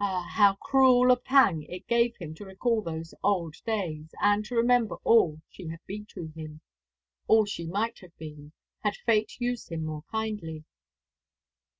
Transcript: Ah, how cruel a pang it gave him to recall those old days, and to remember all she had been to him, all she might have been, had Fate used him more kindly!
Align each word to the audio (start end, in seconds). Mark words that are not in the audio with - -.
Ah, 0.00 0.26
how 0.32 0.56
cruel 0.56 1.12
a 1.12 1.16
pang 1.16 1.62
it 1.62 1.86
gave 1.86 2.16
him 2.16 2.34
to 2.34 2.44
recall 2.44 2.82
those 2.82 3.14
old 3.22 3.54
days, 3.64 4.12
and 4.20 4.44
to 4.46 4.56
remember 4.56 4.96
all 5.04 5.42
she 5.48 5.68
had 5.68 5.78
been 5.86 6.06
to 6.06 6.26
him, 6.34 6.60
all 7.28 7.44
she 7.44 7.64
might 7.64 8.00
have 8.00 8.16
been, 8.18 8.50
had 8.80 8.96
Fate 8.96 9.40
used 9.40 9.70
him 9.70 9.84
more 9.84 10.02
kindly! 10.10 10.64